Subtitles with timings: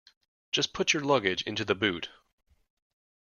[0.51, 2.09] Just put your luggage into the boot